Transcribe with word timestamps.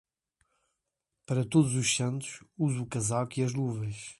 Para 1.27 1.45
Todos 1.51 1.73
os 1.75 1.95
Santos, 1.95 2.43
use 2.57 2.79
o 2.79 2.87
casaco 2.87 3.39
e 3.39 3.43
as 3.43 3.53
luvas. 3.53 4.09